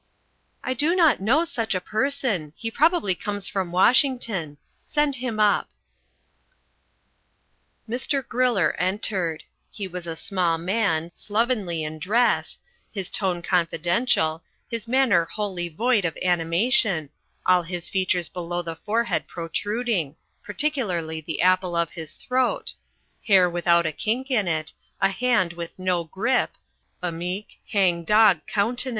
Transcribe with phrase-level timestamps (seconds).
[0.63, 2.53] "I do not know such a person.
[2.57, 4.57] He probably comes from Washington.
[4.83, 5.69] Send him up."
[7.87, 8.23] Mr.
[8.23, 9.43] Griller entered.
[9.69, 12.57] He was a small man, slovenly in dress,
[12.91, 17.11] his tone confidential, his manner wholly void of animation,
[17.45, 22.73] all his features below the forehead protruding particularly the apple of his throat
[23.27, 26.53] hair without a kink in it, a hand with no grip,
[27.03, 28.89] a meek, hang dog countenance.